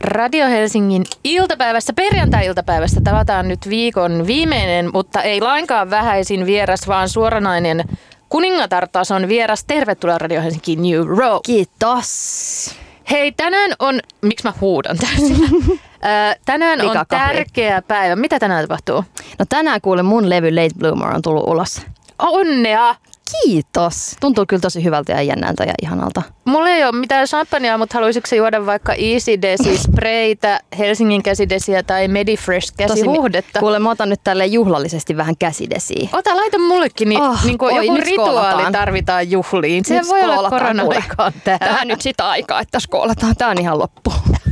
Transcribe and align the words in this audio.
Radio 0.00 0.46
Helsingin 0.46 1.04
iltapäivässä, 1.24 1.92
perjantai-iltapäivässä 1.92 3.00
tavataan 3.04 3.48
nyt 3.48 3.68
viikon 3.68 4.26
viimeinen, 4.26 4.90
mutta 4.92 5.22
ei 5.22 5.40
lainkaan 5.40 5.90
vähäisin 5.90 6.46
vieras, 6.46 6.88
vaan 6.88 7.08
suoranainen 7.08 7.84
kuningatartason 8.28 9.28
vieras. 9.28 9.64
Tervetuloa 9.64 10.18
Radio 10.18 10.42
Helsinki 10.42 10.76
New 10.76 11.06
Row. 11.18 11.36
Kiitos. 11.46 12.74
Hei, 13.10 13.32
tänään 13.32 13.72
on, 13.78 14.00
miksi 14.20 14.46
mä 14.46 14.52
huudan 14.60 14.96
täysin? 14.98 15.48
tänään 16.44 16.80
on 16.80 17.06
tärkeä 17.08 17.82
päivä. 17.82 18.16
Mitä 18.16 18.38
tänään 18.38 18.64
tapahtuu? 18.64 19.04
No 19.38 19.44
tänään 19.48 19.80
kuule 19.80 20.02
mun 20.02 20.30
levy 20.30 20.54
Late 20.54 20.74
Bloomer 20.78 21.14
on 21.14 21.22
tullut 21.22 21.48
ulos. 21.48 21.82
Onnea! 22.18 22.94
Kiitos. 23.42 24.16
Tuntuu 24.20 24.44
kyllä 24.48 24.60
tosi 24.60 24.84
hyvältä 24.84 25.12
ja 25.12 25.22
jännältä 25.22 25.64
ja 25.64 25.72
ihanalta. 25.82 26.22
Mulla 26.44 26.70
ei 26.70 26.84
ole 26.84 26.92
mitään 26.92 27.26
champagnea, 27.26 27.78
mutta 27.78 27.94
haluaisitko 27.94 28.36
juoda 28.36 28.66
vaikka 28.66 28.94
Easy 28.94 29.42
Desi 29.42 29.78
spreitä, 29.88 30.60
Helsingin 30.78 31.22
käsidesiä 31.22 31.82
tai 31.82 32.08
Medifresh 32.08 32.72
käsihuhdetta? 32.76 33.60
Kuule, 33.60 33.78
mä 33.78 33.90
otan 33.90 34.08
nyt 34.08 34.20
tälle 34.24 34.46
juhlallisesti 34.46 35.16
vähän 35.16 35.36
käsidesiä. 35.38 36.08
Ota, 36.12 36.36
laita 36.36 36.58
mullekin, 36.58 37.08
niin, 37.08 37.22
oh, 37.22 37.44
niin 37.44 37.58
kuin 37.58 37.78
oi, 37.78 37.86
joku 37.86 38.00
rituaali 38.00 38.40
skoolataan. 38.40 38.72
tarvitaan 38.72 39.30
juhliin. 39.30 39.84
Se 39.84 40.00
voi 40.08 40.22
olla 40.22 40.50
korona-aikaan 40.50 41.32
tää. 41.44 41.58
Tähän 41.58 41.88
nyt 41.88 42.00
sitä 42.00 42.28
aikaa, 42.28 42.60
että 42.60 42.80
skoolataan. 42.80 43.36
Tää 43.36 43.48
on 43.48 43.60
ihan 43.60 43.78
loppu. 43.78 44.12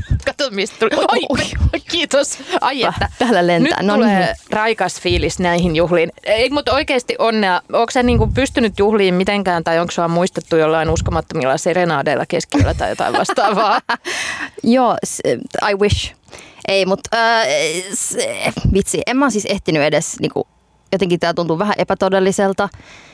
Mistä 0.51 0.77
tuli. 0.79 0.91
Oi, 0.97 1.41
oi, 1.75 1.81
kiitos. 1.91 2.39
Ai, 2.61 2.83
että. 2.85 3.09
Täällä 3.19 3.47
lentää. 3.47 3.83
Nyt 3.83 3.87
no 3.87 3.95
tulee 3.95 4.19
niin. 4.19 4.37
raikas 4.51 5.01
fiilis 5.01 5.39
näihin 5.39 5.77
juhliin. 5.77 6.13
Ei, 6.25 6.51
mutta 6.51 6.73
oikeasti 6.73 7.17
onnea. 7.19 7.63
Onko 7.73 7.91
sä 7.91 8.03
niinku 8.03 8.27
pystynyt 8.35 8.79
juhliin 8.79 9.15
mitenkään 9.15 9.65
tai 9.65 9.79
onko 9.79 9.91
sua 9.91 10.09
muistettu 10.09 10.57
jollain 10.57 10.91
uskomattomilla 10.91 11.57
serenaadeilla 11.57 12.27
keskellä 12.27 12.75
tai 12.75 12.89
jotain 12.89 13.13
vastaavaa? 13.13 13.81
Joo, 14.63 14.97
I 15.71 15.75
wish. 15.75 16.15
Ei, 16.69 16.87
mutta 16.87 17.17
äh, 17.19 17.47
vitsi, 18.73 19.03
en 19.07 19.17
mä 19.17 19.31
siis 19.31 19.45
ehtinyt 19.45 19.83
edes 19.83 20.21
niinku, 20.21 20.47
jotenkin 20.93 21.21
tämä 21.21 21.35
tuntuu 21.35 21.59
vähän 21.59 21.75
epätodelliselta, 21.79 22.69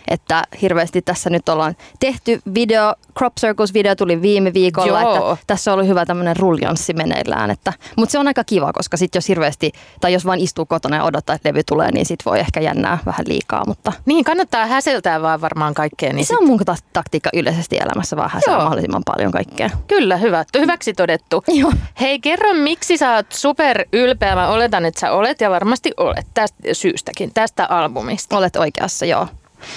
että 0.09 0.43
hirveästi 0.63 1.03
tässä 1.03 1.31
nyt 1.31 1.49
ollaan 1.49 1.77
tehty 2.01 2.41
video, 2.55 2.95
Crop 3.19 3.33
Circles 3.41 3.75
video 3.75 3.97
tuli 3.97 4.23
viime 4.23 4.55
viikolla, 4.55 5.01
Joo. 5.01 5.33
että 5.33 5.45
tässä 5.47 5.73
oli 5.73 5.89
hyvä 5.89 6.07
tämmöinen 6.07 6.37
ruljanssi 6.37 6.93
meneillään, 6.93 7.51
että, 7.51 7.73
mutta 7.97 8.13
se 8.13 8.19
on 8.19 8.27
aika 8.27 8.45
kiva, 8.45 8.73
koska 8.73 8.97
sitten 8.97 9.17
jos 9.19 9.29
hirveästi, 9.29 9.73
tai 10.01 10.13
jos 10.13 10.27
vain 10.27 10.41
istuu 10.41 10.67
kotona 10.67 10.97
ja 10.97 11.05
odottaa, 11.05 11.37
että 11.37 11.49
levy 11.49 11.63
tulee, 11.67 11.93
niin 11.93 12.07
sit 12.07 12.21
voi 12.27 12.41
ehkä 12.41 12.61
jännää 12.61 12.99
vähän 13.07 13.25
liikaa, 13.29 13.65
mutta... 13.67 13.93
Niin, 14.07 14.25
kannattaa 14.25 14.67
häseltää 14.67 15.23
vaan 15.23 15.41
varmaan 15.41 15.75
kaikkea. 15.75 16.13
Niin 16.13 16.27
se 16.27 16.29
sit... 16.29 16.39
on 16.39 16.47
mun 16.47 16.61
taktiikka 16.93 17.31
yleisesti 17.33 17.77
elämässä, 17.77 18.17
vaan 18.17 18.31
häsää 18.31 18.59
mahdollisimman 18.59 19.03
paljon 19.05 19.33
kaikkea. 19.33 19.71
Kyllä, 19.87 20.17
hyvä. 20.17 20.45
Hyväksi 20.59 20.93
todettu. 20.93 21.45
Joo. 21.49 21.73
Hei, 22.01 22.19
kerro, 22.19 22.55
miksi 22.55 22.97
sä 22.97 23.15
oot 23.15 23.33
super 23.33 23.85
ylpeä? 23.93 24.35
Mä 24.35 24.49
oletan, 24.49 24.85
että 24.85 25.01
sä 25.01 25.13
olet 25.13 25.41
ja 25.41 25.51
varmasti 25.51 25.93
olet 25.97 26.27
tästä 26.35 26.59
syystäkin, 26.73 27.31
tästä 27.35 27.67
albumista. 27.67 28.37
Olet 28.37 28.57
oikeassa, 28.57 29.07
joo. 29.07 29.29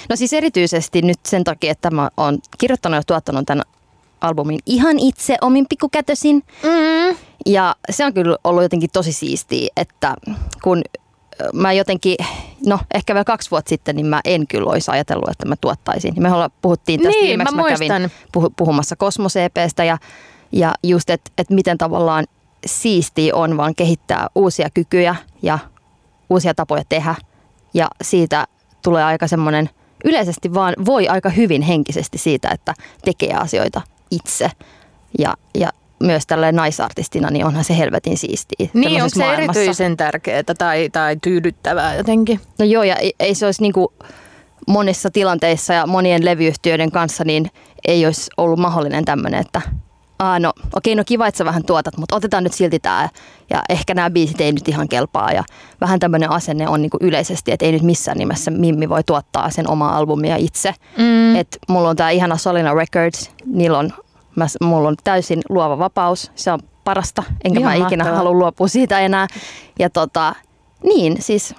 No 0.10 0.16
siis 0.16 0.34
erityisesti 0.34 1.02
nyt 1.02 1.20
sen 1.26 1.44
takia, 1.44 1.72
että 1.72 1.92
mä 1.92 2.10
oon 2.18 2.40
kirjoittanut 2.58 2.96
ja 2.98 3.04
tuottanut 3.04 3.46
tämän 3.46 3.66
albumin 4.22 4.60
ihan 4.66 5.00
itse 5.00 5.38
omin 5.42 5.66
pikkukätösin. 5.70 6.44
Mm. 6.64 7.18
Ja 7.46 7.76
se 7.90 8.06
on 8.06 8.14
kyllä 8.14 8.38
ollut 8.44 8.64
jotenkin 8.64 8.90
tosi 8.94 9.14
siistiä, 9.14 9.68
että 9.78 10.16
kun 10.64 10.82
mä 11.54 11.74
jotenkin, 11.74 12.16
no 12.66 12.80
ehkä 12.94 13.14
vielä 13.14 13.24
kaksi 13.24 13.52
vuotta 13.52 13.70
sitten, 13.70 13.96
niin 13.96 14.06
mä 14.06 14.22
en 14.26 14.48
kyllä 14.48 14.72
olisi 14.72 14.92
ajatellut, 14.92 15.30
että 15.30 15.46
mä 15.46 15.56
tuottaisin. 15.62 16.14
Me 16.18 16.30
puhuttiin 16.62 17.02
tästä 17.02 17.20
niin, 17.20 17.28
viimeksi, 17.28 17.56
mä, 17.56 17.62
mä 17.62 17.70
kävin 17.70 18.12
puhumassa 18.58 18.96
Kosmos 18.96 19.36
EPstä 19.36 19.84
ja, 19.84 19.98
ja 20.52 20.74
just, 20.84 21.10
että 21.10 21.32
et 21.38 21.50
miten 21.50 21.78
tavallaan 21.78 22.26
siistiä 22.66 23.36
on 23.36 23.58
vaan 23.58 23.76
kehittää 23.76 24.28
uusia 24.36 24.70
kykyjä 24.74 25.16
ja 25.42 25.60
uusia 26.30 26.54
tapoja 26.54 26.84
tehdä. 26.90 27.16
Ja 27.74 27.88
siitä 28.02 28.48
tulee 28.84 29.04
aika 29.04 29.28
semmoinen, 29.28 29.70
yleisesti 30.08 30.54
vaan 30.54 30.74
voi 30.86 31.08
aika 31.08 31.30
hyvin 31.30 31.62
henkisesti 31.62 32.18
siitä, 32.18 32.50
että 32.50 32.74
tekee 33.06 33.34
asioita 33.34 33.82
itse. 34.12 34.52
Ja, 35.20 35.34
ja 35.56 35.70
myös 36.00 36.28
tällä 36.28 36.52
naisartistina, 36.52 37.30
niin 37.30 37.46
onhan 37.46 37.64
se 37.64 37.78
helvetin 37.78 38.18
siistiä. 38.18 38.70
Niin, 38.74 39.04
on 39.04 39.10
se 39.10 39.20
maailmassa. 39.20 39.60
erityisen 39.60 39.98
tärkeää 39.98 40.44
tai, 40.58 40.90
tai 40.90 41.18
tyydyttävää 41.22 41.96
jotenkin? 41.96 42.40
No 42.60 42.66
joo, 42.66 42.84
ja 42.84 42.96
ei, 42.96 43.14
ei 43.20 43.36
se 43.36 43.46
olisi 43.46 43.62
niin 43.62 43.74
kuin 43.74 43.88
monissa 44.68 45.10
tilanteissa 45.12 45.74
ja 45.74 45.88
monien 45.88 46.26
levyyhtiöiden 46.26 46.92
kanssa, 46.92 47.24
niin 47.24 47.52
ei 47.88 48.06
olisi 48.06 48.32
ollut 48.38 48.60
mahdollinen 48.60 49.06
tämmöinen, 49.06 49.42
että 49.42 49.62
Aa, 50.20 50.40
no 50.40 50.54
okei, 50.76 50.96
no 50.96 51.04
kiva, 51.06 51.28
että 51.28 51.38
sä 51.38 51.46
vähän 51.46 51.64
tuotat, 51.66 51.98
mutta 51.98 52.16
otetaan 52.16 52.44
nyt 52.44 52.54
silti 52.54 52.80
tämä 52.80 53.10
ja 53.50 53.64
ehkä 53.70 53.94
nämä 53.94 54.10
biisit 54.10 54.42
ei 54.42 54.52
nyt 54.52 54.68
ihan 54.68 54.88
kelpaa 54.88 55.32
ja 55.32 55.44
vähän 55.82 56.00
tämmöinen 56.00 56.32
asenne 56.32 56.68
on 56.68 56.82
niinku 56.82 56.98
yleisesti, 57.02 57.52
että 57.52 57.66
ei 57.66 57.72
nyt 57.72 57.82
missään 57.82 58.18
nimessä 58.18 58.52
Mimmi 58.52 58.90
voi 58.90 59.04
tuottaa 59.04 59.50
sen 59.50 59.70
omaa 59.70 59.98
albumia 59.98 60.36
itse. 60.36 60.74
Mm. 60.98 61.36
Et 61.36 61.58
mulla 61.70 61.90
on 61.90 61.96
tämä 61.96 62.10
ihana 62.10 62.38
Solina 62.38 62.74
Records, 62.74 63.32
niillä 63.46 63.78
on, 63.78 63.94
mä, 64.36 64.46
mulla 64.62 64.88
on 64.88 64.96
täysin 65.04 65.42
luova 65.50 65.80
vapaus, 65.80 66.32
se 66.36 66.52
on 66.52 66.60
parasta, 66.84 67.24
enkä 67.44 67.60
ihan 67.60 67.80
mä 67.80 67.86
ikinä 67.88 68.04
halua 68.04 68.32
luopua 68.32 68.68
siitä 68.68 69.00
enää. 69.00 69.28
Ja 69.80 69.90
tota, 69.90 70.36
niin, 70.84 71.22
siis 71.22 71.56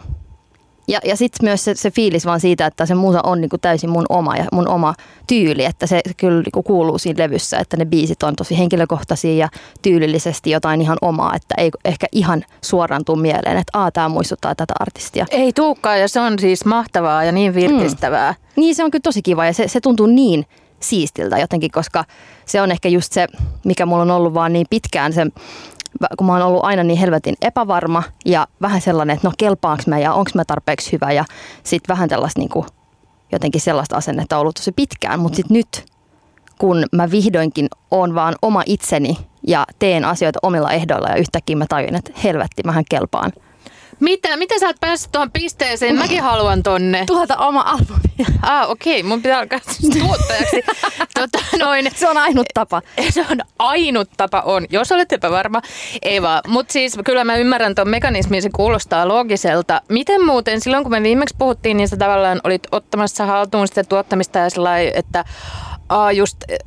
ja, 0.88 1.00
ja 1.04 1.16
sitten 1.16 1.48
myös 1.48 1.64
se, 1.64 1.74
se 1.74 1.90
fiilis 1.90 2.26
vaan 2.26 2.40
siitä, 2.40 2.66
että 2.66 2.86
se 2.86 2.94
musa 2.94 3.20
on 3.24 3.40
niinku 3.40 3.58
täysin 3.58 3.90
mun 3.90 4.06
oma 4.08 4.36
ja 4.36 4.44
mun 4.52 4.68
oma 4.68 4.94
tyyli, 5.26 5.64
että 5.64 5.86
se 5.86 6.00
kyllä 6.16 6.42
niinku 6.42 6.62
kuuluu 6.62 6.98
siinä 6.98 7.22
levyssä, 7.22 7.58
että 7.58 7.76
ne 7.76 7.84
biisit 7.84 8.22
on 8.22 8.36
tosi 8.36 8.58
henkilökohtaisia 8.58 9.34
ja 9.34 9.48
tyylillisesti 9.82 10.50
jotain 10.50 10.80
ihan 10.80 10.98
omaa, 11.02 11.34
että 11.34 11.54
ei 11.58 11.70
ehkä 11.84 12.06
ihan 12.12 12.44
suoraan 12.60 13.04
tuu 13.04 13.16
mieleen, 13.16 13.56
että 13.56 13.78
aa, 13.78 13.90
tämä 13.90 14.08
muistuttaa 14.08 14.54
tätä 14.54 14.74
artistia. 14.80 15.26
Ei 15.30 15.52
tuukkaan 15.52 16.00
ja 16.00 16.08
se 16.08 16.20
on 16.20 16.38
siis 16.38 16.64
mahtavaa 16.64 17.24
ja 17.24 17.32
niin 17.32 17.54
virkistävää. 17.54 18.32
Mm. 18.32 18.60
Niin 18.60 18.74
se 18.74 18.84
on 18.84 18.90
kyllä 18.90 19.02
tosi 19.02 19.22
kiva 19.22 19.46
ja 19.46 19.52
se, 19.52 19.68
se 19.68 19.80
tuntuu 19.80 20.06
niin 20.06 20.44
siistiltä 20.80 21.38
jotenkin, 21.38 21.70
koska 21.70 22.04
se 22.46 22.62
on 22.62 22.70
ehkä 22.70 22.88
just 22.88 23.12
se, 23.12 23.26
mikä 23.64 23.86
mulla 23.86 24.02
on 24.02 24.10
ollut 24.10 24.34
vaan 24.34 24.52
niin 24.52 24.66
pitkään 24.70 25.12
se 25.12 25.26
kun 26.18 26.26
mä 26.26 26.32
oon 26.32 26.42
ollut 26.42 26.64
aina 26.64 26.82
niin 26.82 26.98
helvetin 26.98 27.34
epävarma 27.42 28.02
ja 28.24 28.46
vähän 28.62 28.80
sellainen, 28.80 29.16
että 29.16 29.28
no 29.28 29.32
kelpaanko 29.38 29.82
mä 29.86 29.98
ja 29.98 30.12
onko 30.12 30.30
mä 30.34 30.44
tarpeeksi 30.44 30.92
hyvä 30.92 31.12
ja 31.12 31.24
sitten 31.64 31.94
vähän 31.94 32.08
tällaista 32.08 32.40
niin 32.40 32.48
kuin, 32.48 32.66
jotenkin 33.32 33.60
sellaista 33.60 33.96
asennetta 33.96 34.38
ollut 34.38 34.56
tosi 34.56 34.72
pitkään, 34.72 35.20
mutta 35.20 35.36
sitten 35.36 35.54
nyt 35.54 35.84
kun 36.58 36.84
mä 36.92 37.10
vihdoinkin 37.10 37.68
oon 37.90 38.14
vaan 38.14 38.34
oma 38.42 38.62
itseni 38.66 39.18
ja 39.46 39.66
teen 39.78 40.04
asioita 40.04 40.38
omilla 40.42 40.72
ehdoilla 40.72 41.08
ja 41.08 41.16
yhtäkkiä 41.16 41.56
mä 41.56 41.64
tajun, 41.68 41.94
että 41.94 42.12
helvetti, 42.24 42.62
mähän 42.64 42.84
kelpaan– 42.90 43.32
mitä? 44.00 44.36
Miten 44.36 44.60
sä 44.60 44.66
oot 44.66 44.76
päässyt 44.80 45.12
tuohon 45.12 45.30
pisteeseen? 45.30 45.96
Mäkin 45.96 46.22
haluan 46.22 46.62
tonne. 46.62 47.04
Tuota 47.06 47.36
oma 47.36 47.60
albumi. 47.60 48.38
Ah, 48.42 48.70
okei. 48.70 49.00
Okay. 49.00 49.08
Mun 49.08 49.22
pitää 49.22 49.38
alkaa 49.38 49.58
tuottajaksi. 49.98 50.62
tota, 51.14 51.38
noin. 51.58 51.88
Se 51.94 52.08
on 52.08 52.16
ainut 52.18 52.46
tapa. 52.54 52.82
Se 53.10 53.26
on 53.30 53.38
ainut 53.58 54.10
tapa 54.16 54.40
on, 54.40 54.66
jos 54.70 54.92
olet 54.92 55.12
epävarma. 55.12 55.62
Ei 56.02 56.22
vaan. 56.22 56.42
Mutta 56.46 56.72
siis 56.72 56.98
kyllä 57.04 57.24
mä 57.24 57.36
ymmärrän 57.36 57.74
tuon 57.74 57.88
mekanismin, 57.88 58.42
se 58.42 58.50
kuulostaa 58.56 59.08
loogiselta. 59.08 59.80
Miten 59.88 60.24
muuten, 60.24 60.60
silloin 60.60 60.84
kun 60.84 60.92
me 60.92 61.02
viimeksi 61.02 61.34
puhuttiin, 61.38 61.76
niin 61.76 61.88
sä 61.88 61.96
tavallaan 61.96 62.40
olit 62.44 62.66
ottamassa 62.72 63.26
haltuun 63.26 63.68
sitä 63.68 63.84
tuottamista 63.84 64.38
ja 64.38 64.50
sellainen, 64.50 64.92
että 64.94 65.24
aa, 65.88 66.12
just 66.12 66.36
eh, 66.48 66.58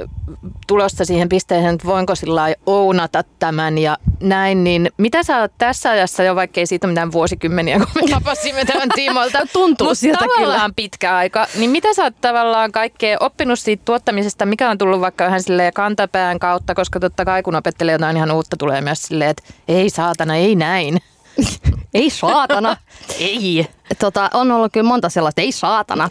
tulossa 0.68 1.06
siihen 1.06 1.30
pisteeseen, 1.30 1.74
että 1.74 1.88
voinko 1.88 2.16
sillä 2.16 2.56
ounata 2.66 3.24
tämän 3.40 3.78
ja 3.78 3.98
näin, 4.20 4.64
niin 4.64 4.92
mitä 4.98 5.24
sä 5.24 5.38
oot 5.38 5.52
tässä 5.58 5.90
ajassa 5.90 6.24
jo, 6.24 6.36
vaikka 6.36 6.59
ei 6.59 6.66
siitä 6.66 6.88
mitään 6.88 7.12
vuosikymmeniä, 7.12 7.80
kun 7.80 7.88
me 7.96 8.12
tapasimme 8.12 8.66
tämän 8.66 8.90
tiimoilta. 8.96 9.40
Tuntuu 9.54 9.88
Mut 9.88 9.98
siltä 9.98 10.26
kyllä. 10.38 10.70
pitkä 10.76 11.16
aika. 11.16 11.48
Niin 11.56 11.70
mitä 11.70 11.94
sä 11.94 12.04
oot 12.04 12.22
tavallaan 12.22 12.72
kaikkea 12.72 13.18
oppinut 13.20 13.59
siitä 13.59 13.86
tuottamisesta, 13.86 14.46
mikä 14.46 14.70
on 14.70 14.78
tullut 14.78 15.02
vaikka 15.02 15.26
vähän 15.26 15.44
silleen 15.44 15.74
kantapään 15.74 16.40
kautta, 16.40 16.76
koska 16.76 17.00
totta 17.00 17.26
kai 17.26 17.44
kun 17.44 17.56
opettelee 17.56 17.94
jotain 17.94 18.18
ihan 18.18 18.32
uutta, 18.32 18.58
tulee 18.58 18.82
myös 18.82 19.02
silleen, 19.03 19.30
että 19.30 19.44
ei 19.67 19.90
saatana, 19.90 20.35
ei 20.35 20.56
näin. 20.56 21.02
ei 21.94 22.09
saatana. 22.09 22.78
ei. 23.20 23.67
Tota, 24.00 24.29
on 24.34 24.52
ollut 24.52 24.74
kyllä 24.74 24.88
monta 24.88 25.09
sellaista, 25.09 25.41
ei 25.41 25.52
saatana, 25.52 26.09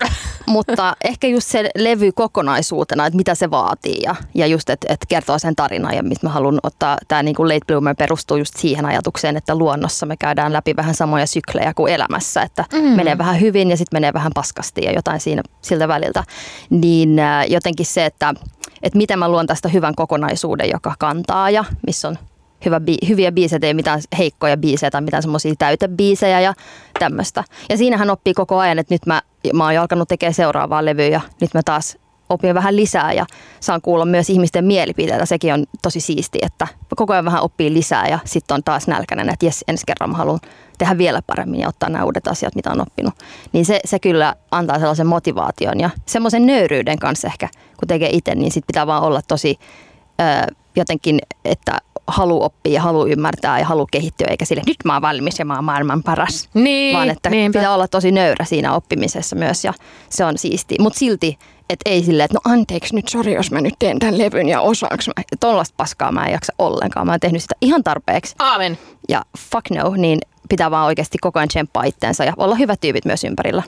mutta 0.51 0.97
ehkä 1.05 1.27
just 1.27 1.49
se 1.49 1.71
levy 1.79 2.13
kokonaisuutena, 2.13 3.07
että 3.07 3.17
mitä 3.17 3.35
se 3.35 3.51
vaatii 3.51 4.01
ja, 4.03 4.15
ja 4.35 4.47
just, 4.47 4.71
että 4.71 4.87
et 4.91 5.01
kertoo 5.09 5.39
sen 5.39 5.57
tarinan 5.57 5.97
ja 5.97 6.03
mistä 6.03 6.27
mä 6.27 6.33
haluan 6.33 6.61
ottaa, 6.63 6.99
tämä 7.09 7.23
niin 7.23 7.37
Late 7.39 7.61
Bloomer 7.67 7.97
perustuu 7.97 8.37
just 8.37 8.57
siihen 8.57 8.87
ajatukseen, 8.87 9.37
että 9.37 9.55
luonnossa 9.55 10.07
me 10.07 10.17
käydään 10.17 10.53
läpi 10.53 10.77
vähän 10.77 10.95
samoja 10.95 11.27
syklejä 11.27 11.75
kuin 11.75 11.93
elämässä, 11.93 12.43
että 12.43 12.65
mm. 12.73 12.79
menee 12.79 13.19
vähän 13.19 13.41
hyvin 13.41 13.71
ja 13.71 13.77
sitten 13.77 13.97
menee 13.97 14.13
vähän 14.13 14.33
paskasti 14.35 14.85
ja 14.85 14.93
jotain 14.93 15.21
siinä 15.21 15.43
siltä 15.63 15.89
väliltä. 15.89 16.25
Niin 16.71 17.19
äh, 17.19 17.49
jotenkin 17.49 17.87
se, 17.87 18.07
että, 18.07 18.35
että 18.83 18.99
miten 18.99 19.19
mä 19.19 19.29
luon 19.29 19.47
tästä 19.47 19.69
hyvän 19.69 19.95
kokonaisuuden, 19.95 20.71
joka 20.71 20.95
kantaa 20.99 21.51
ja 21.51 21.65
missä 21.87 22.09
on 22.09 22.19
hyvä 22.65 22.79
bi- 22.79 23.09
hyviä 23.09 23.33
biisejä, 23.33 23.61
ei 23.63 23.75
mitään 23.75 24.01
heikkoja 24.19 24.57
biisejä 24.57 24.91
tai 24.91 25.01
mitään 25.01 25.23
semmoisia 25.23 25.55
täytebiisejä 25.59 26.41
ja 26.41 26.55
tämmöistä. 26.99 27.45
Ja 27.69 27.77
siinähän 27.77 28.11
oppii 28.11 28.35
koko 28.35 28.59
ajan, 28.59 28.79
että 28.79 28.95
nyt 28.95 29.07
mä, 29.07 29.23
mä 29.55 29.65
oon 29.65 29.75
jo 29.75 29.81
alkanut 29.81 30.09
tekemään 30.09 30.35
seuraavaa 30.35 30.85
levyä 30.85 31.07
ja 31.07 31.21
nyt 31.41 31.55
mä 31.55 31.61
taas 31.65 31.99
opin 32.31 32.55
vähän 32.55 32.77
lisää 32.77 33.13
ja 33.13 33.27
saan 33.61 33.81
kuulla 33.81 34.05
myös 34.05 34.31
ihmisten 34.31 34.65
mielipiteitä. 34.65 35.27
Sekin 35.27 35.55
on 35.55 35.65
tosi 35.83 36.01
siisti, 36.01 36.39
että 36.43 36.69
koko 36.97 37.13
ajan 37.13 37.25
vähän 37.25 37.43
oppii 37.43 37.73
lisää 37.73 38.09
ja 38.09 38.19
sitten 38.25 38.55
on 38.55 38.63
taas 38.65 38.89
nälkäinen, 38.89 39.29
että 39.29 39.47
jes, 39.47 39.65
ensi 39.69 39.87
kerran 39.87 40.11
mä 40.11 40.17
haluan 40.17 40.41
tehdä 40.79 40.99
vielä 40.99 41.23
paremmin 41.27 41.61
ja 41.61 41.69
ottaa 41.69 41.89
nämä 41.89 42.05
uudet 42.05 42.29
asiat, 42.29 42.55
mitä 42.55 42.71
on 42.71 42.81
oppinut. 42.81 43.15
Niin 43.53 43.65
se, 43.67 43.81
se 43.85 43.99
kyllä 43.99 44.37
antaa 44.51 44.79
sellaisen 44.79 45.07
motivaation 45.07 45.81
ja 45.81 45.91
semmoisen 46.07 46.47
nöyryyden 46.47 46.99
kanssa 46.99 47.29
ehkä, 47.29 47.49
kun 47.79 47.89
tekee 47.89 48.11
itse, 48.13 48.35
niin 48.35 48.53
sitten 48.53 48.67
pitää 48.67 48.87
vaan 48.87 49.03
olla 49.03 49.21
tosi 49.29 49.59
ö, 50.21 50.55
jotenkin, 50.77 51.19
että 51.45 51.79
halu 52.11 52.43
oppia 52.43 52.73
ja 52.73 52.83
halu 52.83 53.07
ymmärtää 53.07 53.59
ja 53.59 53.65
halu 53.65 53.87
kehittyä, 53.87 54.27
eikä 54.31 54.45
sille 54.45 54.63
nyt 54.67 54.77
mä 54.85 54.93
oon 54.93 55.03
valmis 55.03 55.39
ja 55.39 55.45
mä 55.45 55.55
oon 55.55 55.65
maailman 55.65 56.03
paras. 56.03 56.49
Niin, 56.55 56.97
vaan 56.97 57.11
että 57.11 57.31
niinpä. 57.31 57.59
pitää 57.59 57.75
olla 57.75 57.89
tosi 57.89 58.13
nöyrä 58.13 58.45
siinä 58.45 58.75
oppimisessa 58.75 59.37
myös 59.37 59.65
ja 59.65 59.73
se 60.09 60.25
on 60.25 60.39
siisti. 60.39 60.77
Mutta 60.81 60.99
silti, 60.99 61.39
että 61.71 61.91
ei 61.91 62.03
silleen, 62.03 62.25
että 62.25 62.39
no 62.45 62.53
anteeksi 62.53 62.95
nyt, 62.95 63.09
sori 63.09 63.35
jos 63.35 63.51
mä 63.51 63.61
nyt 63.61 63.75
teen 63.79 63.99
tämän 63.99 64.19
levyn 64.19 64.49
ja 64.49 64.61
osaanko 64.61 65.03
mä. 65.07 65.23
Tollaista 65.41 65.75
paskaa 65.77 66.13
mä 66.13 66.27
en 66.27 66.33
jaksa 66.33 66.53
ollenkaan. 66.59 67.07
Mä 67.07 67.13
oon 67.13 67.21
tehnyt 67.21 67.43
sitä 67.43 67.55
ihan 67.61 67.85
tarpeeksi 67.85 68.35
Aamen. 68.39 68.79
ja 69.09 69.23
fuck 69.39 69.71
no, 69.71 69.95
niin 69.97 70.19
pitää 70.49 70.71
vaan 70.71 70.87
oikeasti 70.87 71.19
koko 71.21 71.39
ajan 71.39 71.49
tsemppaa 71.49 71.85
itteensä 71.85 72.25
ja 72.25 72.33
olla 72.37 72.55
hyvät 72.55 72.81
tyypit 72.81 73.05
myös 73.05 73.25
ympärillä. 73.25 73.63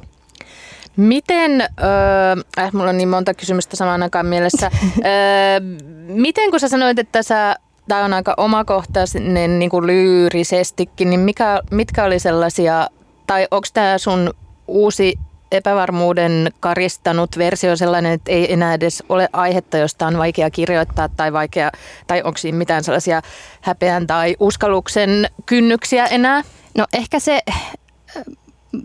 Miten, 0.96 1.60
öö, 1.60 2.34
äh, 2.58 2.72
mulla 2.72 2.90
on 2.90 2.96
niin 2.96 3.08
monta 3.08 3.34
kysymystä 3.34 3.76
samaan 3.76 4.02
aikaan 4.02 4.26
mielessä. 4.26 4.70
öö, 4.72 5.60
miten 6.06 6.50
kun 6.50 6.60
sä 6.60 6.68
sanoit, 6.68 6.98
että 6.98 7.22
sä, 7.22 7.56
tämä 7.92 8.04
on 8.04 8.12
aika 8.12 8.34
omakohtainen 8.36 9.58
niin 9.58 9.70
kuin 9.70 9.86
lyyrisestikin, 9.86 11.10
niin 11.10 11.20
mikä, 11.20 11.60
mitkä 11.70 12.04
oli 12.04 12.18
sellaisia, 12.18 12.88
tai 13.26 13.48
onko 13.50 13.66
tämä 13.74 13.98
sun 13.98 14.34
uusi 14.68 15.18
epävarmuuden 15.50 16.48
karistanut 16.60 17.38
versio 17.38 17.76
sellainen, 17.76 18.12
että 18.12 18.32
ei 18.32 18.52
enää 18.52 18.74
edes 18.74 19.02
ole 19.08 19.28
aihetta, 19.32 19.78
josta 19.78 20.06
on 20.06 20.18
vaikea 20.18 20.50
kirjoittaa 20.50 21.08
tai, 21.08 21.32
vaikea, 21.32 21.70
tai 22.06 22.22
onko 22.22 22.38
siinä 22.38 22.58
mitään 22.58 22.84
sellaisia 22.84 23.22
häpeän 23.60 24.06
tai 24.06 24.36
uskalluksen 24.40 25.26
kynnyksiä 25.46 26.06
enää? 26.06 26.42
No 26.78 26.86
ehkä 26.92 27.20
se, 27.20 27.40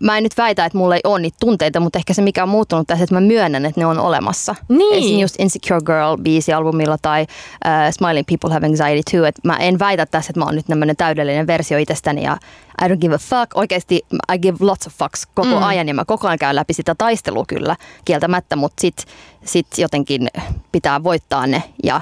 mä 0.01 0.17
en 0.17 0.23
nyt 0.23 0.37
väitä, 0.37 0.65
että 0.65 0.77
mulla 0.77 0.95
ei 0.95 1.01
ole 1.03 1.19
niitä 1.19 1.37
tunteita, 1.39 1.79
mutta 1.79 1.99
ehkä 1.99 2.13
se 2.13 2.21
mikä 2.21 2.43
on 2.43 2.49
muuttunut 2.49 2.87
tässä, 2.87 3.03
että 3.03 3.15
mä 3.15 3.21
myönnän, 3.21 3.65
että 3.65 3.81
ne 3.81 3.85
on 3.85 3.99
olemassa. 3.99 4.55
Niin. 4.69 5.05
Esim. 5.05 5.19
just 5.19 5.35
Insecure 5.39 5.81
Girl 5.85 6.17
biisi 6.21 6.53
albumilla 6.53 6.97
tai 7.01 7.21
uh, 7.21 7.93
Smiling 7.93 8.27
People 8.27 8.53
Have 8.53 8.67
Anxiety 8.67 9.01
Too. 9.11 9.25
Että 9.25 9.41
mä 9.43 9.55
en 9.57 9.79
väitä 9.79 10.05
tässä, 10.05 10.31
että 10.31 10.39
mä 10.39 10.45
oon 10.45 10.55
nyt 10.55 10.65
tämmöinen 10.67 10.95
täydellinen 10.95 11.47
versio 11.47 11.77
itsestäni 11.77 12.23
ja 12.23 12.37
I 12.85 12.87
don't 12.87 12.97
give 12.97 13.15
a 13.15 13.17
fuck. 13.17 13.51
Oikeasti 13.55 14.05
I 14.33 14.39
give 14.39 14.57
lots 14.59 14.87
of 14.87 14.93
fucks 14.93 15.27
koko 15.33 15.59
mm. 15.59 15.63
ajan 15.63 15.87
ja 15.87 15.93
mä 15.93 16.05
koko 16.05 16.27
ajan 16.27 16.39
käyn 16.39 16.55
läpi 16.55 16.73
sitä 16.73 16.95
taistelua 16.97 17.45
kyllä 17.47 17.75
kieltämättä, 18.05 18.55
mutta 18.55 18.81
sit, 18.81 19.05
sit 19.45 19.67
jotenkin 19.77 20.27
pitää 20.71 21.03
voittaa 21.03 21.47
ne 21.47 21.63
ja 21.83 22.01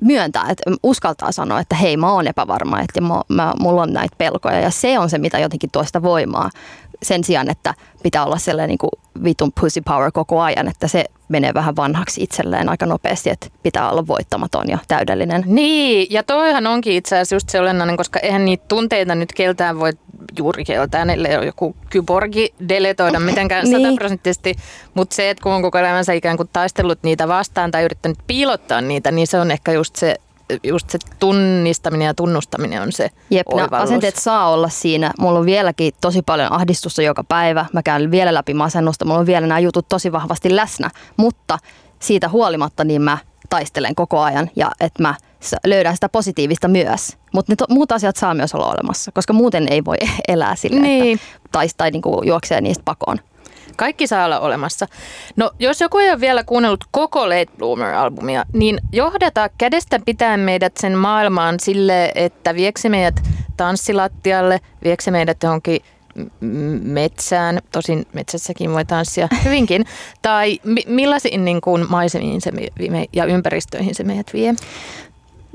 myöntää, 0.00 0.46
että 0.50 0.70
uskaltaa 0.82 1.32
sanoa, 1.32 1.60
että 1.60 1.76
hei 1.76 1.96
mä 1.96 2.12
oon 2.12 2.26
epävarma, 2.26 2.80
että 2.80 3.00
mä, 3.00 3.22
mä, 3.28 3.52
mulla 3.60 3.82
on 3.82 3.92
näitä 3.92 4.14
pelkoja 4.18 4.60
ja 4.60 4.70
se 4.70 4.98
on 4.98 5.10
se, 5.10 5.18
mitä 5.18 5.38
jotenkin 5.38 5.70
tuo 5.70 5.84
sitä 5.84 6.02
voimaa 6.02 6.50
sen 7.02 7.24
sijaan, 7.24 7.50
että 7.50 7.74
pitää 8.02 8.24
olla 8.24 8.38
sellainen 8.38 8.68
niin 8.68 8.78
kuin 8.78 8.90
vitun 9.24 9.52
pussy 9.60 9.80
power 9.80 10.12
koko 10.12 10.40
ajan, 10.40 10.68
että 10.68 10.88
se 10.88 11.04
menee 11.28 11.54
vähän 11.54 11.76
vanhaksi 11.76 12.22
itselleen 12.22 12.68
aika 12.68 12.86
nopeasti, 12.86 13.30
että 13.30 13.46
pitää 13.62 13.90
olla 13.90 14.06
voittamaton 14.06 14.68
ja 14.68 14.78
täydellinen. 14.88 15.42
Niin, 15.46 16.06
ja 16.10 16.22
toihan 16.22 16.66
onkin 16.66 16.92
itse 16.92 17.16
asiassa 17.16 17.36
just 17.36 17.48
se 17.48 17.60
olennainen, 17.60 17.96
koska 17.96 18.18
eihän 18.18 18.44
niitä 18.44 18.64
tunteita 18.68 19.14
nyt 19.14 19.32
keltään 19.32 19.78
voi 19.80 19.92
juuri 20.38 20.64
keltään, 20.64 21.10
ellei 21.10 21.36
ole 21.36 21.46
joku 21.46 21.76
kyborgi 21.90 22.54
deletoida 22.68 23.20
mitenkään 23.20 23.64
Niin. 23.68 23.82
sataprosenttisesti, 23.82 24.54
mutta 24.94 25.16
se, 25.16 25.30
että 25.30 25.42
kun 25.42 25.52
on 25.52 25.62
koko 25.62 25.78
elämänsä 25.78 26.12
ikään 26.12 26.36
kuin 26.36 26.48
taistellut 26.52 26.98
niitä 27.02 27.28
vastaan 27.28 27.70
tai 27.70 27.84
yrittänyt 27.84 28.18
piilottaa 28.26 28.80
niitä, 28.80 29.10
niin 29.10 29.26
se 29.26 29.40
on 29.40 29.50
ehkä 29.50 29.72
just 29.72 29.96
se, 29.96 30.16
just 30.62 30.90
se 30.90 30.98
tunnistaminen 31.18 32.06
ja 32.06 32.14
tunnustaminen 32.14 32.82
on 32.82 32.92
se 32.92 33.10
Jep, 33.30 33.46
oivallus. 33.48 33.88
asenteet 33.88 34.16
saa 34.16 34.50
olla 34.50 34.68
siinä. 34.68 35.12
Mulla 35.18 35.38
on 35.38 35.46
vieläkin 35.46 35.92
tosi 36.00 36.22
paljon 36.22 36.52
ahdistusta 36.52 37.02
joka 37.02 37.24
päivä. 37.24 37.66
Mä 37.72 37.82
käyn 37.82 38.10
vielä 38.10 38.34
läpi 38.34 38.54
masennusta. 38.54 39.04
Mulla 39.04 39.20
on 39.20 39.26
vielä 39.26 39.46
nämä 39.46 39.58
jutut 39.58 39.88
tosi 39.88 40.12
vahvasti 40.12 40.56
läsnä. 40.56 40.90
Mutta 41.16 41.58
siitä 42.00 42.28
huolimatta 42.28 42.84
niin 42.84 43.02
mä 43.02 43.18
taistelen 43.50 43.94
koko 43.94 44.20
ajan 44.20 44.50
ja 44.56 44.70
että 44.80 45.02
mä 45.02 45.14
löydän 45.66 45.94
sitä 45.94 46.08
positiivista 46.08 46.68
myös. 46.68 47.16
Mutta 47.32 47.52
ne 47.52 47.56
to, 47.56 47.64
muut 47.70 47.92
asiat 47.92 48.16
saa 48.16 48.34
myös 48.34 48.54
olla 48.54 48.66
olemassa, 48.72 49.12
koska 49.12 49.32
muuten 49.32 49.66
ei 49.72 49.84
voi 49.84 49.96
elää 50.28 50.56
sillä, 50.56 50.80
Niin. 50.80 51.16
että 51.16 51.48
tai, 51.52 51.68
tai 51.76 51.90
niinku 51.90 52.22
juoksee 52.24 52.60
niistä 52.60 52.82
pakoon. 52.84 53.18
Kaikki 53.76 54.06
saa 54.06 54.24
olla 54.24 54.40
olemassa. 54.40 54.86
No, 55.36 55.50
jos 55.58 55.80
joku 55.80 55.98
ei 55.98 56.10
ole 56.10 56.20
vielä 56.20 56.44
kuunnellut 56.44 56.84
koko 56.90 57.28
Late 57.28 57.52
Bloomer-albumia, 57.58 58.44
niin 58.52 58.78
johdata 58.92 59.50
kädestä 59.58 60.00
pitää 60.06 60.36
meidät 60.36 60.76
sen 60.76 60.98
maailmaan 60.98 61.60
sille, 61.60 62.12
että 62.14 62.54
viekse 62.54 62.88
meidät 62.88 63.22
tanssilattialle, 63.56 64.60
viekse 64.84 65.10
meidät 65.10 65.42
johonkin 65.42 65.80
metsään, 66.82 67.58
tosin 67.72 68.06
metsässäkin 68.12 68.72
voi 68.72 68.84
tanssia 68.84 69.28
hyvinkin, 69.44 69.84
tai 70.22 70.58
mi- 70.64 70.84
millaisiin 70.86 71.44
niin 71.44 71.60
kuin 71.60 71.86
maisemiin 71.88 72.40
se 72.40 72.50
me- 72.52 73.06
ja 73.12 73.24
ympäristöihin 73.24 73.94
se 73.94 74.04
meidät 74.04 74.32
vie? 74.32 74.54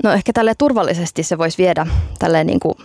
No 0.04 0.12
ehkä 0.12 0.32
tälle 0.32 0.54
turvallisesti 0.54 1.22
se 1.22 1.38
voisi 1.38 1.58
viedä 1.58 1.86
tälleen 2.18 2.46
niinku 2.46 2.76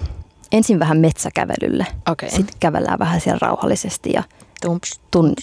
ensin 0.52 0.80
vähän 0.80 0.98
metsäkävelylle. 0.98 1.86
Okei. 2.12 2.30
Sitten 2.30 2.56
kävellään 2.60 3.00
vähän 3.00 3.22
siellä 3.22 3.40
rauhallisesti 3.42 4.12
ja 4.14 4.24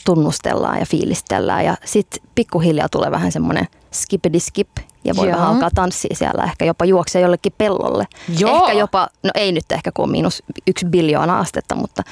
tunnustellaan 0.05 0.79
ja 0.79 0.87
fiilistellään. 0.87 1.65
Ja 1.65 1.77
sitten 1.85 2.23
pikkuhiljaa 2.35 2.89
tulee 2.89 3.11
vähän 3.11 3.33
semmoinen 3.33 3.67
skippity 3.93 4.41
skip 4.41 4.69
ja 5.05 5.17
voi 5.17 5.29
Joo. 5.29 5.37
vähän 5.37 5.51
alkaa 5.51 5.71
tanssia 5.75 6.17
siellä, 6.17 6.45
ehkä 6.45 6.65
jopa 6.65 6.85
juoksee 6.85 7.23
jollekin 7.23 7.53
pellolle. 7.59 8.07
Joo. 8.39 8.57
Ehkä 8.57 8.73
jopa, 8.73 9.09
no 9.23 9.31
ei 9.35 9.53
nyt 9.53 9.73
ehkä 9.73 9.93
kun 9.93 10.03
on 10.03 10.11
miinus 10.11 10.43
yksi 10.67 10.87
biljoona 10.87 11.39
astetta, 11.39 11.75
mutta 11.75 12.03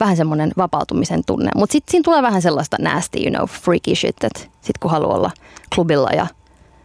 vähän 0.00 0.16
semmoinen 0.16 0.52
vapautumisen 0.56 1.22
tunne. 1.26 1.50
Mutta 1.54 1.72
sitten 1.72 1.90
siinä 1.90 2.04
tulee 2.04 2.22
vähän 2.22 2.42
sellaista 2.42 2.76
nasty, 2.80 3.18
you 3.18 3.30
know, 3.30 3.48
freaky 3.48 3.94
shit, 3.94 4.24
että 4.24 4.40
sitten 4.40 4.80
kun 4.80 4.90
haluaa 4.90 5.16
olla 5.16 5.30
klubilla 5.74 6.10
ja 6.10 6.26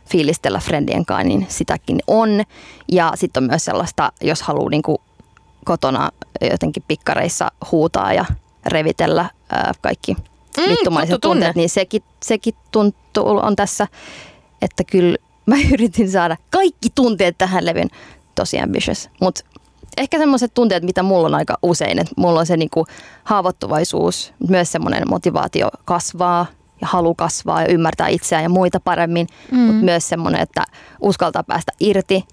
fiilistellä 0.10 0.60
friendien 0.60 1.06
kanssa, 1.06 1.28
niin 1.28 1.46
sitäkin 1.50 2.00
on. 2.08 2.44
Ja 2.92 3.12
sitten 3.16 3.44
on 3.44 3.50
myös 3.50 3.66
sellaista, 3.66 4.12
jos 4.22 4.42
haluaa 4.42 4.70
niinku 4.70 5.02
kotona 5.66 6.10
jotenkin 6.52 6.84
pikkareissa 6.88 7.52
huutaa 7.72 8.14
ja 8.14 8.26
revitellä 8.66 9.30
ää, 9.50 9.72
kaikki 9.82 10.16
Mm, 10.58 10.70
vittumaiset 10.70 11.22
tunteet, 11.22 11.56
niin 11.56 11.70
sekin, 11.70 12.04
sekin 12.24 12.54
tuntuu 12.72 13.28
on 13.28 13.56
tässä, 13.56 13.88
että 14.62 14.84
kyllä 14.84 15.18
mä 15.46 15.56
yritin 15.74 16.12
saada 16.12 16.38
kaikki 16.50 16.90
tunteet 16.96 17.38
tähän 17.38 17.66
levyn. 17.66 17.90
Tosi 18.36 18.60
ambitious, 18.60 19.10
mutta 19.22 19.42
ehkä 19.98 20.18
semmoiset 20.18 20.54
tunteet, 20.54 20.84
mitä 20.84 21.04
mulla 21.04 21.28
on 21.28 21.36
aika 21.36 21.58
usein, 21.64 22.00
että 22.00 22.14
mulla 22.18 22.40
on 22.40 22.46
se 22.46 22.58
niinku 22.58 22.86
haavoittuvaisuus, 23.24 24.34
myös 24.50 24.72
semmoinen 24.72 25.04
motivaatio 25.10 25.70
kasvaa 25.86 26.46
ja 26.82 26.88
halu 26.88 27.16
kasvaa 27.16 27.62
ja 27.62 27.68
ymmärtää 27.68 28.08
itseään 28.08 28.44
ja 28.44 28.50
muita 28.50 28.80
paremmin, 28.80 29.28
mm. 29.52 29.58
mutta 29.58 29.86
myös 29.86 30.10
semmoinen, 30.10 30.42
että 30.42 30.64
uskaltaa 31.02 31.44
päästä 31.44 31.72
irti, 31.80 32.24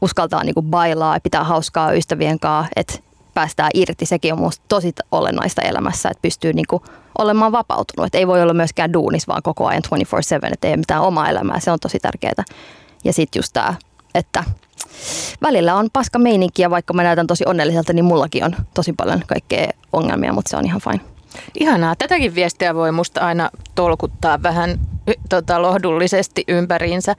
uskaltaa 0.00 0.44
niinku 0.44 0.62
bailaa 0.62 1.16
ja 1.16 1.20
pitää 1.20 1.44
hauskaa 1.44 1.92
ystävien 1.92 2.38
kanssa, 2.38 2.70
että 2.76 2.98
päästään 3.36 3.70
irti. 3.74 4.06
Sekin 4.06 4.32
on 4.32 4.38
musta 4.38 4.64
tosi 4.68 4.92
olennaista 5.12 5.62
elämässä, 5.62 6.08
että 6.08 6.22
pystyy 6.22 6.52
niinku 6.52 6.82
olemaan 7.18 7.52
vapautunut. 7.52 8.06
Että 8.06 8.18
ei 8.18 8.26
voi 8.26 8.42
olla 8.42 8.54
myöskään 8.54 8.92
duunis 8.92 9.28
vaan 9.28 9.42
koko 9.42 9.66
ajan 9.66 9.82
24-7, 10.46 10.52
että 10.52 10.66
ei 10.66 10.70
ole 10.70 10.76
mitään 10.76 11.02
omaa 11.02 11.28
elämää. 11.28 11.60
Se 11.60 11.70
on 11.70 11.78
tosi 11.80 11.98
tärkeää. 11.98 12.44
Ja 13.04 13.12
sitten 13.12 13.38
just 13.38 13.52
tämä, 13.52 13.74
että 14.14 14.44
välillä 15.42 15.74
on 15.74 15.88
paska 15.92 16.18
meininki 16.18 16.62
ja 16.62 16.70
vaikka 16.70 16.92
mä 16.92 17.02
näytän 17.02 17.26
tosi 17.26 17.44
onnelliselta, 17.46 17.92
niin 17.92 18.04
mullakin 18.04 18.44
on 18.44 18.56
tosi 18.74 18.92
paljon 18.92 19.22
kaikkea 19.26 19.70
ongelmia, 19.92 20.32
mutta 20.32 20.50
se 20.50 20.56
on 20.56 20.64
ihan 20.64 20.80
fine. 20.80 21.00
Ihanaa. 21.60 21.94
Tätäkin 21.96 22.34
viestiä 22.34 22.74
voi 22.74 22.92
musta 22.92 23.20
aina 23.20 23.50
tolkuttaa 23.74 24.42
vähän 24.42 24.80
tota, 25.28 25.62
lohdullisesti 25.62 26.44
ympäriinsä. 26.48 27.14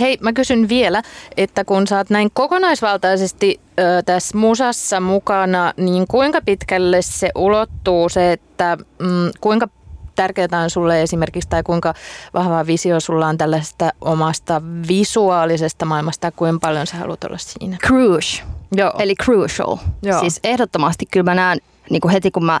Hei, 0.00 0.18
mä 0.20 0.32
kysyn 0.32 0.68
vielä, 0.68 1.02
että 1.36 1.64
kun 1.64 1.86
sä 1.86 1.96
oot 1.96 2.10
näin 2.10 2.30
kokonaisvaltaisesti 2.32 3.60
ö, 3.78 4.02
tässä 4.06 4.38
musassa 4.38 5.00
mukana, 5.00 5.72
niin 5.76 6.06
kuinka 6.06 6.40
pitkälle 6.44 7.02
se 7.02 7.30
ulottuu 7.34 8.08
se, 8.08 8.32
että 8.32 8.78
mm, 8.98 9.30
kuinka 9.40 9.68
tärkeää 10.16 10.62
on 10.62 10.70
sulle 10.70 11.02
esimerkiksi, 11.02 11.48
tai 11.48 11.62
kuinka 11.62 11.94
vahva 12.34 12.66
visio 12.66 13.00
sulla 13.00 13.26
on 13.26 13.38
tällaista 13.38 13.92
omasta 14.00 14.62
visuaalisesta 14.88 15.84
maailmasta, 15.84 16.26
ja 16.26 16.32
kuinka 16.32 16.66
paljon 16.66 16.86
sä 16.86 16.96
haluat 16.96 17.24
olla 17.24 17.38
siinä? 17.38 17.76
Cruise, 17.86 18.42
Joo. 18.76 18.92
eli 18.98 19.14
crucial. 19.14 19.76
Joo. 20.02 20.20
Siis 20.20 20.40
ehdottomasti 20.44 21.06
kyllä 21.10 21.24
mä 21.24 21.34
näen 21.34 21.58
niin 21.90 22.10
heti 22.12 22.30
kun 22.30 22.44
mä 22.44 22.60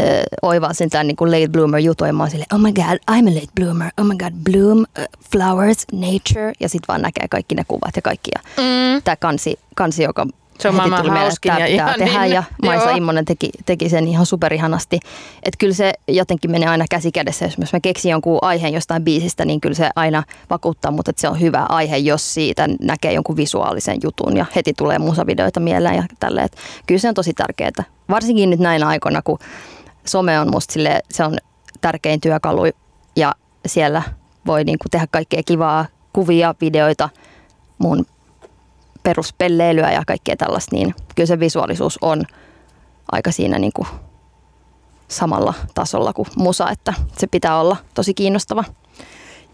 äh, 0.00 0.06
oivalsin 0.42 0.90
tämän 0.90 1.06
niin 1.06 1.16
kuin 1.16 1.30
late 1.30 1.48
bloomer 1.48 1.80
jutun 1.80 2.06
ja 2.06 2.12
mä 2.12 2.22
oon 2.22 2.30
silleen, 2.30 2.54
oh 2.54 2.60
my 2.60 2.72
god, 2.72 2.98
I'm 3.10 3.28
a 3.30 3.34
late 3.34 3.52
bloomer, 3.60 3.90
oh 4.00 4.06
my 4.06 4.16
god, 4.16 4.32
bloom, 4.52 4.78
uh, 4.78 5.04
flowers, 5.30 5.84
nature 5.92 6.52
ja 6.60 6.68
sitten 6.68 6.88
vaan 6.88 7.02
näkee 7.02 7.28
kaikki 7.28 7.54
ne 7.54 7.64
kuvat 7.68 7.96
ja 7.96 8.02
kaikki. 8.02 8.30
Ja 8.34 8.40
Mm. 8.56 9.02
tämä 9.02 9.16
kansi, 9.16 9.58
kansi, 9.74 10.02
joka 10.02 10.26
Se 10.58 10.68
on 10.68 10.74
heti 10.74 10.90
tuli 11.02 11.08
hauskin 11.18 11.52
että 11.52 11.66
ja 11.66 11.84
tää 11.84 11.94
tehdä 11.98 12.26
ja 12.26 12.44
Maisa 12.66 12.84
Joo. 12.84 12.96
Immonen 12.96 13.24
teki, 13.24 13.50
teki 13.66 13.88
sen 13.88 14.08
ihan 14.08 14.26
superihanasti. 14.26 14.98
Että 15.42 15.58
kyllä 15.58 15.74
se 15.74 15.92
jotenkin 16.08 16.50
menee 16.50 16.68
aina 16.68 16.84
käsi 16.90 17.12
kädessä. 17.12 17.44
Jos 17.58 17.72
mä 17.72 17.80
keksin 17.80 18.10
jonkun 18.10 18.38
aiheen 18.42 18.74
jostain 18.74 19.04
biisistä, 19.04 19.44
niin 19.44 19.60
kyllä 19.60 19.74
se 19.74 19.90
aina 19.96 20.22
vakuuttaa 20.50 20.90
mut, 20.90 21.08
että 21.08 21.20
se 21.20 21.28
on 21.28 21.40
hyvä 21.40 21.66
aihe, 21.68 21.96
jos 21.96 22.34
siitä 22.34 22.68
näkee 22.80 23.12
jonkun 23.12 23.36
visuaalisen 23.36 23.98
jutun 24.02 24.36
ja 24.36 24.46
heti 24.56 24.72
tulee 24.76 24.98
musavideoita 24.98 25.60
mieleen 25.60 25.96
ja 25.96 26.04
tälleen. 26.20 26.48
Kyllä 26.86 26.98
se 26.98 27.08
on 27.08 27.14
tosi 27.14 27.32
tärkeää. 27.34 27.84
Varsinkin 28.10 28.50
nyt 28.50 28.60
näinä 28.60 28.88
aikoina, 28.88 29.22
kun 29.22 29.38
some 30.06 30.40
on 30.40 30.50
musta 30.50 30.72
sille, 30.72 31.00
se 31.10 31.24
on 31.24 31.38
tärkein 31.80 32.20
työkalu 32.20 32.62
ja 33.16 33.34
siellä 33.66 34.02
voi 34.46 34.64
niinku 34.64 34.84
tehdä 34.90 35.06
kaikkea 35.10 35.42
kivaa 35.42 35.86
kuvia, 36.12 36.54
videoita, 36.60 37.08
mun 37.78 38.06
peruspelleilyä 39.02 39.92
ja 39.92 40.02
kaikkea 40.06 40.36
tällaista, 40.36 40.76
niin 40.76 40.94
kyllä 41.14 41.26
se 41.26 41.40
visuaalisuus 41.40 41.98
on 42.02 42.24
aika 43.12 43.32
siinä 43.32 43.58
niin 43.58 43.72
kuin 43.72 43.88
samalla 45.08 45.54
tasolla 45.74 46.12
kuin 46.12 46.28
musa, 46.36 46.70
että 46.70 46.94
se 47.18 47.26
pitää 47.26 47.60
olla 47.60 47.76
tosi 47.94 48.14
kiinnostava. 48.14 48.64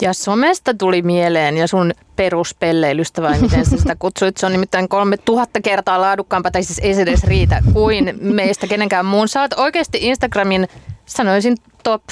Ja 0.02 0.12
somesta 0.12 0.75
tuli 0.75 1.02
mieleen 1.02 1.56
ja 1.56 1.66
sun 1.66 1.92
peruspelleilystä 2.16 3.23
vai 3.23 3.38
miten 3.38 3.64
sä 3.64 3.76
sitä 3.76 3.97
kutsuit. 3.99 4.37
Se 4.37 4.47
on 4.47 4.52
nimittäin 4.52 4.88
kolme 4.88 5.16
tuhatta 5.16 5.61
kertaa 5.61 6.00
laadukkaampaa, 6.00 6.50
tai 6.50 6.62
siis 6.62 6.78
ei 6.78 6.94
se 6.94 7.02
edes 7.02 7.25
riitä, 7.25 7.62
kuin 7.73 8.18
meistä 8.21 8.66
kenenkään 8.66 9.06
muun. 9.06 9.28
Sä 9.28 9.40
oot 9.40 9.52
oikeasti 9.52 9.99
Instagramin, 10.00 10.68
sanoisin 11.06 11.56
top, 11.82 12.02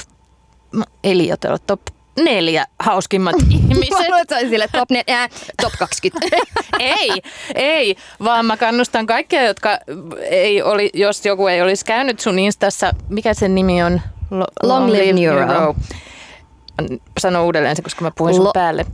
no, 0.72 0.84
liioitella, 1.04 1.58
top 1.58 1.80
neljä 2.24 2.66
hauskimmat 2.78 3.36
ihmiset. 3.50 3.90
Mä 3.98 4.06
luulen, 4.08 4.50
sille 4.50 4.68
top, 4.72 4.90
ne, 4.90 5.04
äh, 5.10 5.30
top 5.62 5.72
20. 5.78 6.36
ei, 6.78 7.22
ei, 7.54 7.96
vaan 8.24 8.46
mä 8.46 8.56
kannustan 8.56 9.06
kaikkia, 9.06 9.42
jotka 9.42 9.78
ei 10.30 10.62
oli, 10.62 10.90
jos 10.94 11.26
joku 11.26 11.46
ei 11.46 11.62
olisi 11.62 11.84
käynyt 11.84 12.20
sun 12.20 12.38
Instassa, 12.38 12.94
mikä 13.08 13.34
sen 13.34 13.54
nimi 13.54 13.82
on? 13.82 14.00
Lo- 14.30 14.46
Long 14.62 14.90
Live 14.90 15.12
Neuro. 15.12 15.74
Sano 17.20 17.44
uudelleen 17.44 17.76
se, 17.76 17.82
koska 17.82 18.04
mä 18.04 18.10
puhuin 18.18 18.34
sun 18.34 18.44
Lo- 18.44 18.52
päälle. 18.54 18.86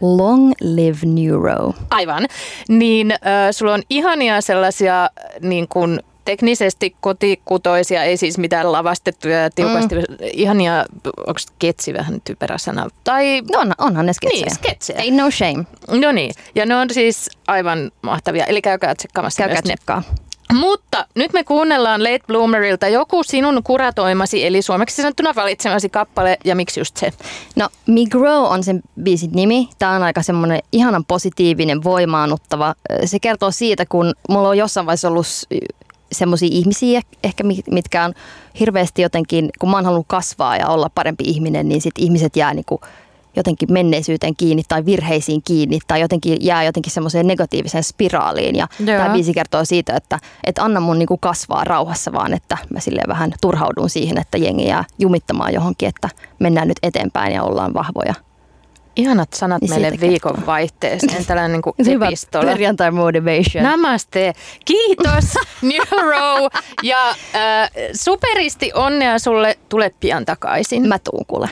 Long 0.00 0.52
live 0.60 0.98
neuro. 1.04 1.74
Aivan. 1.90 2.26
Niin 2.68 3.12
äh, 3.12 3.18
sulla 3.50 3.74
on 3.74 3.82
ihania 3.90 4.40
sellaisia 4.40 5.10
niin 5.40 5.68
kuin 5.68 6.00
teknisesti 6.24 6.96
kotikutoisia, 7.00 8.04
ei 8.04 8.16
siis 8.16 8.38
mitään 8.38 8.72
lavastettuja 8.72 9.42
ja 9.42 9.50
tiukasti, 9.50 9.94
mm. 9.94 10.02
ihania, 10.32 10.84
onko 11.26 11.38
sketsi 11.38 11.94
vähän 11.94 12.20
typerä 12.24 12.58
sana? 12.58 12.88
Tai 13.04 13.40
No 13.52 13.60
on, 13.60 13.72
onhan 13.78 14.06
ne 14.06 14.12
sketsejä. 14.12 14.44
Niin, 14.44 14.54
sketsejä. 14.54 15.00
Ei 15.00 15.10
no 15.10 15.30
shame. 15.30 15.64
No 16.00 16.12
niin, 16.12 16.34
ja 16.54 16.66
ne 16.66 16.76
on 16.76 16.88
siis 16.90 17.30
aivan 17.46 17.90
mahtavia, 18.02 18.44
eli 18.44 18.62
käykää 18.62 18.94
tsekkaamassa 18.94 19.42
Käykää 19.42 19.62
myös 19.64 19.78
ne. 19.88 20.02
Mutta 20.60 21.06
nyt 21.14 21.32
me 21.32 21.44
kuunnellaan 21.44 22.02
Late 22.02 22.20
Bloomerilta 22.26 22.88
joku 22.88 23.22
sinun 23.22 23.62
kuratoimasi, 23.64 24.46
eli 24.46 24.62
suomeksi 24.62 24.96
sanottuna 25.02 25.34
valitsemasi 25.34 25.88
kappale, 25.88 26.38
ja 26.44 26.56
miksi 26.56 26.80
just 26.80 26.96
se? 26.96 27.12
No, 27.56 27.68
Me 27.86 28.00
Grow 28.10 28.44
on 28.44 28.64
sen 28.64 28.82
biisin 29.02 29.30
nimi. 29.32 29.68
Tämä 29.78 29.92
on 29.92 30.02
aika 30.02 30.22
semmoinen 30.22 30.60
ihanan 30.72 31.04
positiivinen, 31.04 31.84
voimaannuttava. 31.84 32.74
Se 33.04 33.18
kertoo 33.18 33.50
siitä, 33.50 33.86
kun 33.88 34.14
mulla 34.28 34.48
on 34.48 34.58
jossain 34.58 34.86
vaiheessa 34.86 35.08
ollut 35.08 35.26
semmoisia 36.12 36.48
ihmisiä 36.52 37.00
ehkä, 37.24 37.44
mi- 37.44 37.62
mitkä 37.70 38.04
on 38.04 38.14
hirveästi 38.60 39.02
jotenkin, 39.02 39.50
kun 39.58 39.70
mä 39.70 39.76
oon 39.76 39.84
halunnut 39.84 40.06
kasvaa 40.08 40.56
ja 40.56 40.68
olla 40.68 40.90
parempi 40.94 41.24
ihminen, 41.26 41.68
niin 41.68 41.80
sit 41.80 41.94
ihmiset 41.98 42.36
jää 42.36 42.54
niinku 42.54 42.80
jotenkin 43.36 43.72
menneisyyteen 43.72 44.36
kiinni 44.36 44.62
tai 44.68 44.84
virheisiin 44.84 45.42
kiinni 45.44 45.78
tai 45.86 46.00
jotenkin 46.00 46.36
jää 46.40 46.64
jotenkin 46.64 46.92
semmoiseen 46.92 47.26
negatiiviseen 47.26 47.84
spiraaliin. 47.84 48.56
Ja 48.56 48.66
Joo. 48.78 48.98
tämä 48.98 49.12
biisi 49.12 49.34
kertoo 49.34 49.64
siitä, 49.64 49.96
että, 49.96 50.18
että 50.44 50.64
anna 50.64 50.80
mun 50.80 50.98
niinku 50.98 51.16
kasvaa 51.16 51.64
rauhassa 51.64 52.12
vaan, 52.12 52.34
että 52.34 52.58
mä 52.70 52.80
silleen 52.80 53.08
vähän 53.08 53.32
turhaudun 53.40 53.90
siihen, 53.90 54.18
että 54.18 54.38
jengi 54.38 54.66
jää 54.66 54.84
jumittamaan 54.98 55.54
johonkin, 55.54 55.88
että 55.88 56.08
mennään 56.38 56.68
nyt 56.68 56.78
eteenpäin 56.82 57.32
ja 57.32 57.42
ollaan 57.42 57.74
vahvoja. 57.74 58.14
Ihanat 58.96 59.32
sanat 59.32 59.62
Niin 59.62 59.70
meille 59.70 59.92
viikon 60.00 60.46
vaihteeseen, 60.46 61.26
tällainen 61.26 61.52
niin 61.52 61.62
kuin 61.62 61.74
Hyvä 61.86 62.06
epistola. 62.06 62.44
perjantai 62.44 62.90
motivation. 62.90 63.64
Namaste. 63.64 64.32
Kiitos 64.64 65.34
Neuro 65.62 66.48
ja 66.82 67.08
äh, 67.08 67.70
superisti 67.92 68.70
onnea 68.74 69.18
sulle. 69.18 69.58
Tule 69.68 69.92
pian 70.00 70.24
takaisin. 70.24 70.88
Mä 70.88 70.98
tuun 70.98 71.26
kuule. 71.26 71.48